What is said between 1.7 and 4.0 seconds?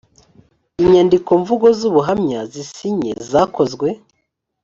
z ubuhamya zisinye zakozwe